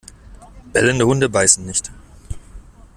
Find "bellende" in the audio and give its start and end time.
0.73-1.05